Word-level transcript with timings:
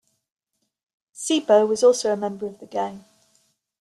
C-Bo 1.13 1.67
was 1.67 1.83
also 1.83 2.11
a 2.11 2.17
member 2.17 2.47
of 2.47 2.57
the 2.59 2.65
gang. 2.65 3.05